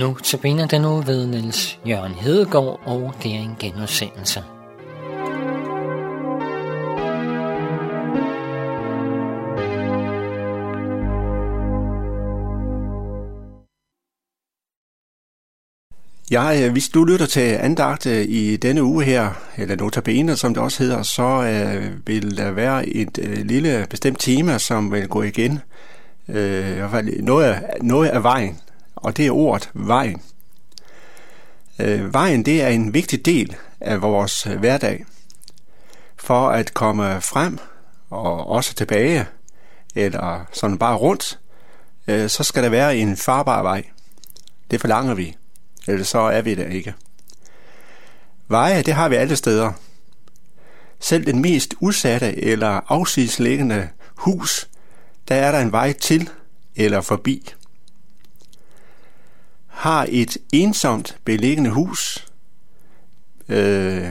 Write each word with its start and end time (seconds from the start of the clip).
Nu 0.00 0.14
tabiner 0.14 0.66
den 0.66 0.82
nu 0.82 1.00
ved 1.00 1.26
Niels 1.26 1.78
Jørgen 1.86 2.12
Hedegaard, 2.12 2.80
og 2.84 3.14
det 3.22 3.34
er 3.34 3.38
en 3.38 3.56
genudsendelse. 3.60 4.42
Ja, 16.30 16.66
øh, 16.66 16.72
hvis 16.72 16.88
du 16.88 17.04
lytter 17.04 17.26
til 17.26 17.40
andagt 17.40 18.06
øh, 18.06 18.24
i 18.28 18.56
denne 18.56 18.82
uge 18.82 19.04
her, 19.04 19.30
eller 19.56 19.76
notabene, 19.76 20.36
som 20.36 20.54
det 20.54 20.62
også 20.62 20.82
hedder, 20.82 21.02
så 21.02 21.22
øh, 21.22 22.06
vil 22.06 22.36
der 22.36 22.50
være 22.50 22.86
et 22.86 23.18
øh, 23.22 23.38
lille 23.46 23.86
bestemt 23.90 24.20
tema, 24.20 24.58
som 24.58 24.92
vil 24.92 25.08
gå 25.08 25.22
igen. 25.22 25.60
Øh, 26.28 26.70
I 26.70 26.74
hvert 26.74 26.90
fald 26.90 27.22
noget 27.22 27.44
af, 27.44 27.62
noget 27.82 28.08
af 28.08 28.22
vejen, 28.22 28.58
og 29.02 29.16
det 29.16 29.26
er 29.26 29.30
ordet 29.30 29.70
vejen. 29.74 30.22
Øh, 31.78 32.14
vejen 32.14 32.44
det 32.44 32.62
er 32.62 32.68
en 32.68 32.94
vigtig 32.94 33.26
del 33.26 33.56
af 33.80 34.02
vores 34.02 34.46
øh, 34.46 34.58
hverdag. 34.58 35.04
For 36.16 36.50
at 36.50 36.74
komme 36.74 37.20
frem 37.20 37.58
og 38.10 38.46
også 38.46 38.74
tilbage, 38.74 39.26
eller 39.94 40.46
sådan 40.52 40.78
bare 40.78 40.96
rundt, 40.96 41.38
øh, 42.06 42.28
så 42.28 42.44
skal 42.44 42.62
der 42.62 42.68
være 42.68 42.96
en 42.96 43.16
farbar 43.16 43.62
vej. 43.62 43.84
Det 44.70 44.80
forlanger 44.80 45.14
vi, 45.14 45.36
eller 45.88 46.04
så 46.04 46.18
er 46.18 46.42
vi 46.42 46.54
der 46.54 46.66
ikke. 46.66 46.94
Veje, 48.48 48.82
det 48.82 48.94
har 48.94 49.08
vi 49.08 49.14
alle 49.14 49.36
steder. 49.36 49.72
Selv 51.00 51.26
den 51.26 51.42
mest 51.42 51.74
udsatte 51.80 52.44
eller 52.44 52.80
afsidesliggende 52.88 53.88
hus, 54.16 54.68
der 55.28 55.34
er 55.34 55.52
der 55.52 55.58
en 55.58 55.72
vej 55.72 55.92
til 55.92 56.30
eller 56.76 57.00
forbi 57.00 57.54
har 59.80 60.06
et 60.08 60.36
ensomt 60.52 61.16
beliggende 61.24 61.70
hus, 61.70 62.26
øh, 63.48 64.08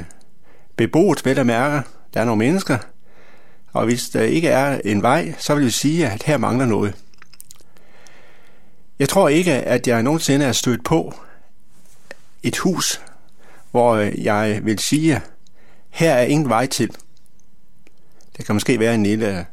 beboet 0.75 1.25
vel 1.25 1.39
at 1.39 1.45
mærke, 1.45 1.87
der 2.13 2.21
er 2.21 2.25
nogle 2.25 2.39
mennesker, 2.39 2.77
og 3.73 3.85
hvis 3.85 4.09
der 4.09 4.21
ikke 4.21 4.47
er 4.47 4.81
en 4.85 5.01
vej, 5.01 5.33
så 5.37 5.55
vil 5.55 5.65
vi 5.65 5.69
sige, 5.69 6.09
at 6.09 6.23
her 6.23 6.37
mangler 6.37 6.65
noget. 6.65 6.95
Jeg 8.99 9.09
tror 9.09 9.29
ikke, 9.29 9.53
at 9.53 9.87
jeg 9.87 10.03
nogensinde 10.03 10.45
er 10.45 10.51
stødt 10.51 10.83
på 10.83 11.13
et 12.43 12.57
hus, 12.57 13.01
hvor 13.71 13.95
jeg 14.21 14.59
vil 14.63 14.79
sige, 14.79 15.21
her 15.89 16.13
er 16.13 16.23
ingen 16.23 16.49
vej 16.49 16.65
til. 16.65 16.91
Det 18.37 18.45
kan 18.45 18.55
måske 18.55 18.79
være 18.79 18.95
en 18.95 19.03
lille 19.03 19.45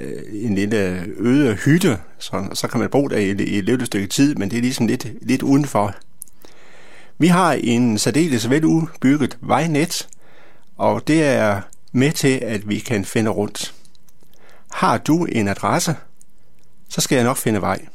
Øh, 0.00 0.44
en 0.44 0.54
lille 0.54 0.76
øh, 0.76 1.08
øde 1.18 1.54
hytte, 1.54 1.98
så, 2.18 2.48
så 2.54 2.68
kan 2.68 2.80
man 2.80 2.90
bo 2.90 3.08
der 3.08 3.16
i, 3.16 3.30
i 3.30 3.58
et 3.58 3.64
lille 3.64 3.86
stykke 3.86 4.06
tid, 4.06 4.34
men 4.34 4.50
det 4.50 4.56
er 4.56 4.62
ligesom 4.62 4.86
lidt, 4.86 5.06
lidt 5.22 5.42
udenfor. 5.42 5.94
Vi 7.18 7.26
har 7.26 7.52
en 7.52 7.98
særdeles 7.98 8.50
veludbygget 8.50 9.38
vejnet, 9.40 10.08
og 10.76 11.08
det 11.08 11.24
er 11.24 11.60
med 11.92 12.12
til, 12.12 12.38
at 12.42 12.68
vi 12.68 12.78
kan 12.78 13.04
finde 13.04 13.30
rundt. 13.30 13.74
Har 14.72 14.98
du 14.98 15.24
en 15.24 15.48
adresse, 15.48 15.96
så 16.88 17.00
skal 17.00 17.16
jeg 17.16 17.24
nok 17.24 17.36
finde 17.36 17.60
vej. 17.60 17.86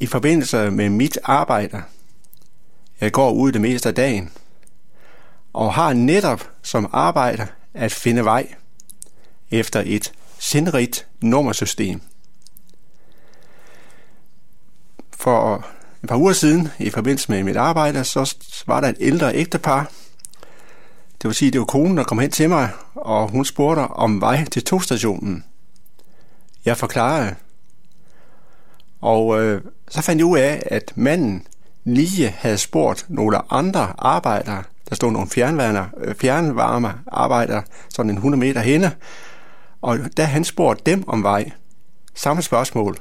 I 0.00 0.06
forbindelse 0.06 0.70
med 0.70 0.90
mit 0.90 1.18
arbejde, 1.24 1.82
jeg 3.00 3.12
går 3.12 3.32
ud 3.32 3.52
det 3.52 3.60
meste 3.60 3.88
af 3.88 3.94
dagen, 3.94 4.30
og 5.52 5.74
har 5.74 5.92
netop 5.92 6.50
som 6.62 6.90
arbejde 6.92 7.46
at 7.74 7.92
finde 7.92 8.24
vej 8.24 8.54
efter 9.50 9.82
et 9.86 10.12
sindrigt 10.38 11.06
nummersystem. 11.20 12.00
For 15.10 15.66
et 16.02 16.08
par 16.08 16.16
uger 16.16 16.32
siden, 16.32 16.68
i 16.78 16.90
forbindelse 16.90 17.32
med 17.32 17.42
mit 17.44 17.56
arbejde, 17.56 18.04
så 18.04 18.36
var 18.66 18.80
der 18.80 18.88
et 18.88 18.96
ældre 19.00 19.34
ægtepar. 19.34 19.90
Det 21.22 21.28
vil 21.28 21.34
sige, 21.34 21.50
det 21.50 21.60
var 21.60 21.66
konen, 21.66 21.96
der 21.96 22.04
kom 22.04 22.18
hen 22.18 22.30
til 22.30 22.48
mig, 22.48 22.70
og 22.94 23.30
hun 23.30 23.44
spurgte 23.44 23.80
om 23.80 24.20
vej 24.20 24.44
til 24.44 24.64
togstationen. 24.64 25.44
Jeg 26.64 26.76
forklarede. 26.76 27.34
Og 29.00 29.42
øh, 29.42 29.62
så 29.88 30.02
fandt 30.02 30.18
jeg 30.18 30.26
ud 30.26 30.38
af, 30.38 30.62
at 30.66 30.92
manden 30.94 31.46
lige 31.84 32.28
havde 32.28 32.58
spurgt 32.58 33.06
nogle 33.08 33.52
andre 33.52 33.92
arbejdere, 33.98 34.62
der 34.88 34.94
stod 34.94 35.12
nogle 35.12 35.28
fjernvarme 35.28 36.88
øh, 36.88 36.94
arbejdere, 37.06 37.62
sådan 37.88 38.10
en 38.10 38.16
100 38.16 38.40
meter 38.40 38.60
henne, 38.60 38.92
og 39.82 39.98
da 40.16 40.24
han 40.24 40.44
spurgte 40.44 40.90
dem 40.90 41.08
om 41.08 41.22
vej, 41.22 41.50
samme 42.14 42.42
spørgsmål. 42.42 42.98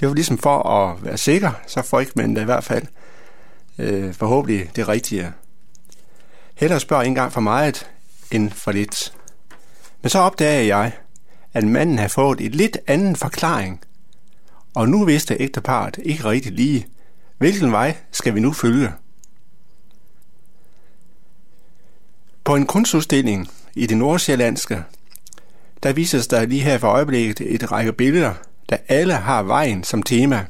Det 0.00 0.08
var 0.08 0.14
ligesom 0.14 0.38
for 0.38 0.62
at 0.62 1.04
være 1.04 1.18
sikker, 1.18 1.52
så 1.66 1.82
får 1.82 2.04
man 2.16 2.36
i 2.36 2.44
hvert 2.44 2.64
fald 2.64 2.86
øh, 3.78 4.14
forhåbentlig 4.14 4.70
det 4.76 4.88
rigtige. 4.88 5.32
Hellere 6.54 6.80
spørg 6.80 7.06
en 7.06 7.14
gang 7.14 7.32
for 7.32 7.40
meget 7.40 7.90
end 8.30 8.50
for 8.50 8.72
lidt. 8.72 9.14
Men 10.02 10.10
så 10.10 10.18
opdagede 10.18 10.76
jeg, 10.76 10.92
at 11.52 11.64
manden 11.64 11.98
havde 11.98 12.10
fået 12.10 12.40
et 12.40 12.54
lidt 12.54 12.78
anden 12.86 13.16
forklaring. 13.16 13.80
Og 14.74 14.88
nu 14.88 15.04
vidste 15.04 15.36
ægteparet 15.40 15.98
ikke 16.02 16.24
rigtig 16.24 16.52
lige, 16.52 16.86
hvilken 17.38 17.72
vej 17.72 17.96
skal 18.12 18.34
vi 18.34 18.40
nu 18.40 18.52
følge. 18.52 18.92
På 22.44 22.56
en 22.56 22.66
kunstudstilling 22.66 23.48
i 23.74 23.86
det 23.86 23.96
nordsjællandske 23.96 24.84
der 25.82 25.92
vises 25.92 26.26
der 26.26 26.46
lige 26.46 26.62
her 26.62 26.78
for 26.78 26.88
øjeblikket 26.88 27.54
et 27.54 27.72
række 27.72 27.92
billeder, 27.92 28.34
der 28.68 28.76
alle 28.88 29.14
har 29.14 29.42
vejen 29.42 29.84
som 29.84 30.02
tema. 30.02 30.46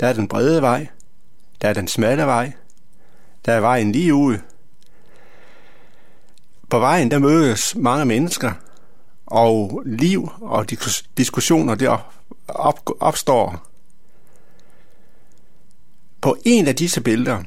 Der 0.00 0.06
er 0.06 0.12
den 0.12 0.28
brede 0.28 0.62
vej, 0.62 0.86
der 1.62 1.68
er 1.68 1.72
den 1.72 1.88
smalle 1.88 2.26
vej, 2.26 2.52
der 3.46 3.52
er 3.52 3.60
vejen 3.60 3.92
lige 3.92 4.14
ud. 4.14 4.38
På 6.70 6.78
vejen 6.78 7.10
der 7.10 7.18
mødes 7.18 7.76
mange 7.76 8.04
mennesker, 8.04 8.52
og 9.26 9.82
liv 9.86 10.30
og 10.40 10.66
diskussioner 11.16 11.74
der 11.74 12.12
opstår. 13.00 13.68
På 16.20 16.36
en 16.44 16.68
af 16.68 16.76
disse 16.76 17.00
billeder, 17.00 17.42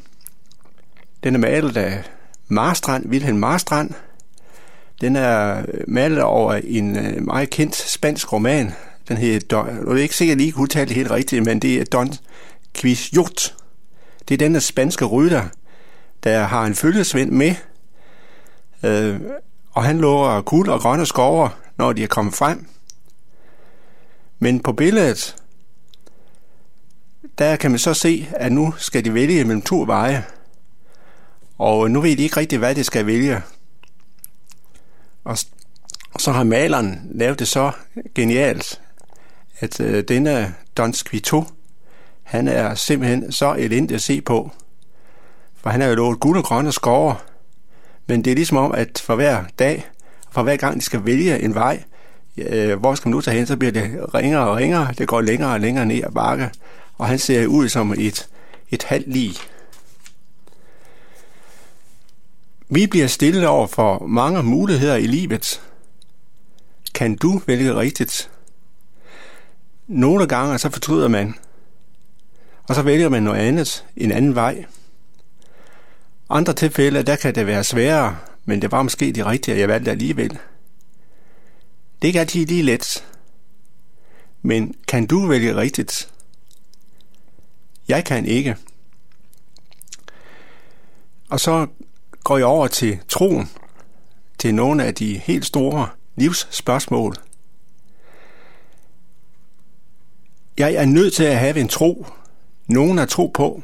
den 1.24 1.36
er 1.36 1.40
malet 1.40 1.78
af 1.78 2.04
Marstrand, 2.48 3.06
Wilhelm 3.06 3.38
Marstrand, 3.38 3.94
den 5.02 5.16
er 5.16 5.66
malet 5.88 6.22
over 6.22 6.54
en 6.54 6.98
øh, 6.98 7.24
meget 7.24 7.50
kendt 7.50 7.76
spansk 7.76 8.34
roman. 8.34 8.72
Den 9.08 9.18
hedder, 9.18 9.66
jeg 9.66 9.94
er 9.94 9.96
ikke 9.96 10.16
sikkert, 10.16 10.36
at 10.36 10.42
lige 10.42 10.52
kunne 10.52 10.64
udtale 10.64 10.88
det 10.88 10.96
helt 10.96 11.12
rigtigt, 11.12 11.46
men 11.46 11.60
det 11.60 11.82
er 11.82 11.86
Don 11.86 12.14
Quixote. 12.76 13.54
Det 14.28 14.34
er 14.34 14.38
denne 14.38 14.62
spanske 14.62 15.06
rytter, 15.06 15.44
der 16.24 16.44
har 16.44 16.66
en 16.66 16.76
følgesvend 16.76 17.32
med, 17.32 17.56
øh, 18.84 19.20
og 19.72 19.84
han 19.84 19.98
lover 19.98 20.42
guld 20.42 20.70
og 20.70 20.80
grønne 20.80 21.06
skover, 21.06 21.50
når 21.78 21.94
de 21.94 22.04
er 22.04 22.08
kommet 22.08 22.34
frem. 22.34 22.66
Men 24.40 24.60
på 24.60 24.74
billedet, 24.74 25.36
der 27.38 27.56
kan 27.56 27.72
man 27.72 27.80
så 27.80 27.94
se, 27.94 28.30
at 28.32 28.52
nu 28.52 28.74
skal 28.78 29.06
de 29.06 29.14
vælge 29.14 29.44
mellem 29.44 29.62
to 29.62 29.84
veje. 29.88 30.26
Og 31.58 31.92
nu 31.92 32.02
ved 32.02 32.18
de 32.18 32.24
ikke 32.24 32.38
rigtigt, 32.38 32.60
hvad 32.60 32.76
de 32.76 32.84
skal 32.84 33.06
vælge. 33.06 33.42
Og 35.24 35.38
så 36.20 36.32
har 36.32 36.44
maleren 36.44 37.12
lavet 37.12 37.40
det 37.40 37.48
så 37.48 37.72
genialt, 38.16 38.82
at 39.60 39.80
øh, 39.80 40.04
denne 40.04 40.56
Don 40.78 40.94
Squito, 40.94 41.44
han 42.24 42.48
er 42.48 42.76
simpelthen 42.76 43.32
så 43.32 43.54
elendig 43.54 43.96
at 43.96 44.02
se 44.02 44.22
på. 44.22 44.52
For 45.56 45.70
han 45.70 45.82
har 45.82 45.88
jo 45.88 45.96
lovet 45.96 46.20
guld 46.20 46.38
og 46.38 46.44
grønne 46.44 46.72
skove, 46.72 47.16
men 48.08 48.26
det 48.26 48.32
er 48.32 48.36
ligesom 48.36 48.58
om, 48.58 48.72
at 48.72 49.02
for 49.06 49.16
hver 49.16 49.44
dag, 49.60 49.88
for 50.32 50.44
hver 50.44 50.56
gang 50.56 50.76
de 50.76 50.82
skal 50.82 51.06
vælge 51.06 51.40
en 51.40 51.56
vej, 51.56 51.84
øh, 52.38 52.80
hvor 52.80 52.96
skal 52.96 53.10
man 53.10 53.12
nu 53.12 53.22
tage 53.22 53.38
hen, 53.38 53.48
så 53.48 53.58
bliver 53.58 53.72
det 53.72 54.14
ringere 54.14 54.48
og 54.48 54.58
ringere, 54.58 54.94
det 54.98 55.08
går 55.08 55.22
længere 55.22 55.54
og 55.54 55.60
længere 55.60 55.86
ned 55.86 56.04
ad 56.04 56.12
bakke, 56.12 56.50
og 56.98 57.08
han 57.08 57.20
ser 57.20 57.48
ud 57.48 57.70
som 57.70 57.94
et, 57.98 58.28
et 58.70 58.84
halvt 58.84 59.08
lig. 59.08 59.36
Vi 62.74 62.88
bliver 62.88 63.08
stillet 63.08 63.48
over 63.48 63.68
for 63.68 64.08
mange 64.08 64.44
muligheder 64.44 64.96
i 64.96 65.08
livet. 65.08 65.62
Kan 66.94 67.16
du 67.16 67.42
vælge 67.48 67.76
rigtigt? 67.76 68.32
Nogle 69.88 70.28
gange 70.28 70.58
så 70.58 70.70
fortryder 70.70 71.08
man, 71.08 71.36
og 72.64 72.76
så 72.76 72.82
vælger 72.82 73.10
man 73.10 73.24
noget 73.24 73.40
andet, 73.40 73.86
en 73.96 74.12
anden 74.12 74.36
vej. 74.36 74.66
Andre 76.30 76.54
tilfælde, 76.54 77.04
der 77.04 77.16
kan 77.16 77.36
det 77.36 77.48
være 77.48 77.64
sværere, 77.64 78.18
men 78.46 78.62
det 78.62 78.72
var 78.72 78.84
måske 78.84 79.12
det 79.12 79.26
rigtige, 79.26 79.58
jeg 79.58 79.68
valgte 79.68 79.92
alligevel. 79.92 80.30
Det 80.30 82.02
er 82.02 82.08
ikke 82.08 82.20
altid 82.20 82.46
lige 82.46 82.64
let. 82.64 83.08
Men 84.42 84.76
kan 84.88 85.08
du 85.08 85.28
vælge 85.28 85.56
rigtigt? 85.56 86.10
Jeg 87.88 88.06
kan 88.06 88.26
ikke. 88.26 88.56
Og 91.30 91.40
så 91.40 91.68
går 92.24 92.38
jeg 92.38 92.46
over 92.46 92.68
til 92.68 93.00
troen, 93.08 93.50
til 94.38 94.56
nogle 94.56 94.84
af 94.84 94.96
de 94.96 95.18
helt 95.18 95.46
store 95.46 95.90
livsspørgsmål. 96.16 97.16
Jeg 100.58 100.74
er 100.74 100.86
nødt 100.86 101.14
til 101.14 101.24
at 101.24 101.40
have 101.40 101.60
en 101.60 101.68
tro, 101.68 102.06
nogen 102.68 103.00
at 103.00 103.10
tro 103.10 103.28
på. 103.28 103.62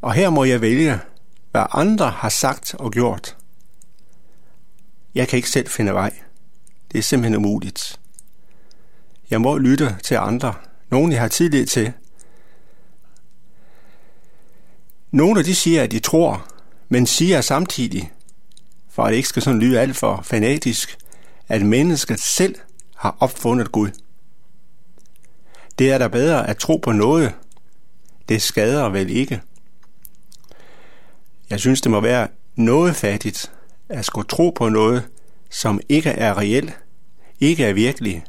Og 0.00 0.12
her 0.12 0.30
må 0.30 0.44
jeg 0.44 0.60
vælge, 0.60 1.00
hvad 1.50 1.66
andre 1.72 2.10
har 2.10 2.28
sagt 2.28 2.74
og 2.74 2.92
gjort. 2.92 3.36
Jeg 5.14 5.28
kan 5.28 5.36
ikke 5.36 5.50
selv 5.50 5.68
finde 5.68 5.92
vej. 5.94 6.12
Det 6.92 6.98
er 6.98 7.02
simpelthen 7.02 7.36
umuligt. 7.36 8.00
Jeg 9.30 9.40
må 9.40 9.58
lytte 9.58 9.96
til 10.04 10.14
andre. 10.14 10.54
Nogen, 10.90 11.12
jeg 11.12 11.20
har 11.20 11.28
tillid 11.28 11.66
til. 11.66 11.92
Nogle 15.10 15.38
af 15.38 15.44
de 15.44 15.54
siger, 15.54 15.82
at 15.82 15.90
de 15.90 15.98
tror, 15.98 16.46
men 16.88 17.06
siger 17.06 17.40
samtidig, 17.40 18.12
for 18.90 19.04
at 19.04 19.10
det 19.10 19.16
ikke 19.16 19.28
skal 19.28 19.42
sådan 19.42 19.60
lyde 19.60 19.80
alt 19.80 19.96
for 19.96 20.20
fanatisk, 20.24 20.98
at 21.48 21.62
mennesket 21.62 22.20
selv 22.20 22.54
har 22.96 23.16
opfundet 23.20 23.72
Gud. 23.72 23.90
Det 25.78 25.90
er 25.90 25.98
da 25.98 26.08
bedre 26.08 26.48
at 26.48 26.56
tro 26.56 26.76
på 26.76 26.92
noget. 26.92 27.34
Det 28.28 28.42
skader 28.42 28.88
vel 28.88 29.10
ikke. 29.10 29.40
Jeg 31.50 31.60
synes, 31.60 31.80
det 31.80 31.90
må 31.90 32.00
være 32.00 32.28
noget 32.56 32.96
fattigt 32.96 33.52
at 33.88 34.04
skulle 34.04 34.28
tro 34.28 34.50
på 34.50 34.68
noget, 34.68 35.08
som 35.50 35.80
ikke 35.88 36.10
er 36.10 36.38
reelt, 36.38 36.78
ikke 37.40 37.64
er 37.64 37.72
virkelig, 37.72 38.24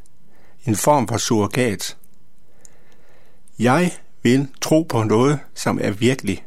en 0.66 0.76
form 0.76 1.08
for 1.08 1.18
surrogat. 1.18 1.98
Jeg 3.60 3.92
vil 4.24 4.48
tro 4.62 4.84
på 4.84 5.04
noget, 5.04 5.40
som 5.56 5.80
er 5.82 5.92
virkelig. 5.92 6.44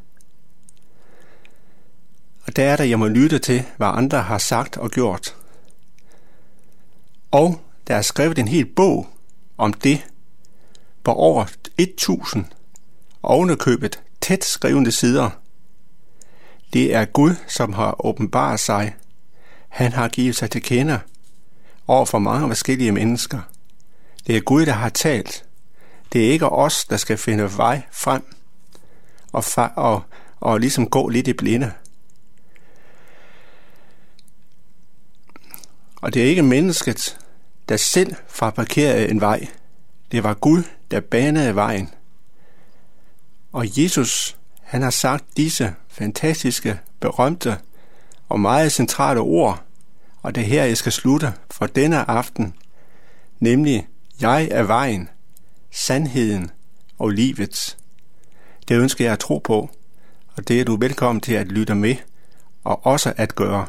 Og 2.52 2.56
der 2.56 2.64
er 2.64 2.76
der, 2.76 2.84
jeg 2.84 2.98
må 2.98 3.08
lytte 3.08 3.38
til, 3.38 3.64
hvad 3.76 3.86
andre 3.86 4.22
har 4.22 4.38
sagt 4.38 4.76
og 4.76 4.90
gjort. 4.90 5.36
Og 7.30 7.60
der 7.86 7.96
er 7.96 8.02
skrevet 8.02 8.38
en 8.38 8.48
hel 8.48 8.66
bog 8.66 9.08
om 9.58 9.72
det, 9.72 10.06
på 11.04 11.12
over 11.12 11.46
1000 11.78 12.44
ovenikøbet 13.22 14.00
tæt 14.20 14.44
skrivende 14.44 14.92
sider. 14.92 15.30
Det 16.72 16.94
er 16.94 17.04
Gud, 17.04 17.34
som 17.48 17.72
har 17.72 18.06
åbenbaret 18.06 18.60
sig. 18.60 18.94
Han 19.68 19.92
har 19.92 20.08
givet 20.08 20.36
sig 20.36 20.50
til 20.50 20.62
kende 20.62 21.00
over 21.86 22.04
for 22.04 22.18
mange 22.18 22.48
forskellige 22.48 22.92
mennesker. 22.92 23.40
Det 24.26 24.36
er 24.36 24.40
Gud, 24.40 24.66
der 24.66 24.72
har 24.72 24.88
talt. 24.88 25.44
Det 26.12 26.26
er 26.26 26.30
ikke 26.32 26.48
os, 26.48 26.84
der 26.84 26.96
skal 26.96 27.18
finde 27.18 27.56
vej 27.56 27.82
frem 27.92 28.34
og, 29.32 29.44
fa- 29.44 29.74
og, 29.76 30.02
og 30.40 30.60
ligesom 30.60 30.90
gå 30.90 31.08
lidt 31.08 31.28
i 31.28 31.32
blinde. 31.32 31.72
Og 36.02 36.14
det 36.14 36.22
er 36.22 36.26
ikke 36.26 36.42
mennesket, 36.42 37.18
der 37.68 37.76
selv 37.76 38.14
fabrikerede 38.28 39.08
en 39.08 39.20
vej. 39.20 39.46
Det 40.12 40.24
var 40.24 40.34
Gud, 40.34 40.62
der 40.90 41.00
banede 41.00 41.54
vejen. 41.54 41.90
Og 43.52 43.82
Jesus, 43.82 44.36
han 44.62 44.82
har 44.82 44.90
sagt 44.90 45.24
disse 45.36 45.74
fantastiske, 45.88 46.78
berømte 47.00 47.58
og 48.28 48.40
meget 48.40 48.72
centrale 48.72 49.20
ord, 49.20 49.62
og 50.22 50.34
det 50.34 50.40
er 50.40 50.46
her, 50.46 50.64
jeg 50.64 50.76
skal 50.76 50.92
slutte 50.92 51.32
for 51.50 51.66
denne 51.66 52.10
aften, 52.10 52.54
nemlig, 53.40 53.88
jeg 54.20 54.48
er 54.50 54.62
vejen, 54.62 55.08
sandheden 55.70 56.50
og 56.98 57.08
livet. 57.10 57.76
Det 58.68 58.76
ønsker 58.76 59.04
jeg 59.04 59.12
at 59.12 59.18
tro 59.18 59.38
på, 59.38 59.70
og 60.36 60.48
det 60.48 60.60
er 60.60 60.64
du 60.64 60.76
velkommen 60.76 61.20
til 61.20 61.34
at 61.34 61.46
lytte 61.46 61.74
med, 61.74 61.96
og 62.64 62.86
også 62.86 63.12
at 63.16 63.34
gøre. 63.34 63.66